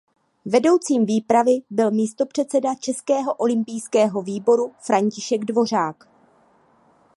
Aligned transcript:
Vedoucím 0.45 1.05
výpravy 1.05 1.51
byl 1.69 1.91
místopředseda 1.91 2.75
Českého 2.75 3.33
olympijského 3.33 4.21
výboru 4.21 4.73
František 4.79 5.45
Dvořák. 5.45 6.07